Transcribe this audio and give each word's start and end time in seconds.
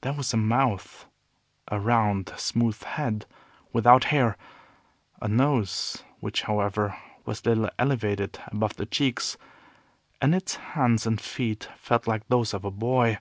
There 0.00 0.14
was 0.14 0.32
a 0.32 0.38
mouth; 0.38 1.04
a 1.70 1.78
round, 1.78 2.32
smooth 2.38 2.82
head 2.84 3.26
without 3.70 4.04
hair; 4.04 4.38
a 5.20 5.28
nose, 5.28 6.02
which, 6.20 6.40
however, 6.44 6.98
was 7.26 7.44
little 7.44 7.68
elevated 7.78 8.38
above 8.46 8.76
the 8.76 8.86
cheeks; 8.86 9.36
and 10.22 10.34
its 10.34 10.54
hands 10.54 11.06
and 11.06 11.20
feet 11.20 11.68
felt 11.76 12.06
like 12.06 12.26
those 12.28 12.54
of 12.54 12.64
a 12.64 12.70
boy. 12.70 13.18